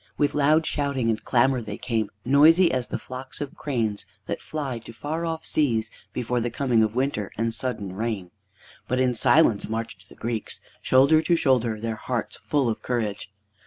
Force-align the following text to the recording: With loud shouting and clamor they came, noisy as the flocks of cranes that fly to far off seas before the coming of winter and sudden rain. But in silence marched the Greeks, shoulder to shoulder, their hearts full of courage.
With 0.17 0.33
loud 0.33 0.65
shouting 0.65 1.11
and 1.11 1.23
clamor 1.23 1.61
they 1.61 1.77
came, 1.77 2.09
noisy 2.25 2.71
as 2.71 2.87
the 2.87 2.97
flocks 2.97 3.39
of 3.39 3.55
cranes 3.55 4.07
that 4.25 4.41
fly 4.41 4.79
to 4.79 4.93
far 4.93 5.27
off 5.27 5.45
seas 5.45 5.91
before 6.11 6.41
the 6.41 6.49
coming 6.49 6.81
of 6.81 6.95
winter 6.95 7.31
and 7.37 7.53
sudden 7.53 7.93
rain. 7.93 8.31
But 8.87 8.99
in 8.99 9.13
silence 9.13 9.69
marched 9.69 10.09
the 10.09 10.15
Greeks, 10.15 10.59
shoulder 10.81 11.21
to 11.21 11.35
shoulder, 11.35 11.79
their 11.79 11.97
hearts 11.97 12.37
full 12.37 12.67
of 12.67 12.81
courage. 12.81 13.31